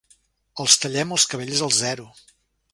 Els 0.63 0.77
tallem 0.85 1.13
els 1.17 1.27
cabells 1.35 1.63
al 1.69 1.77
zero. 1.83 2.11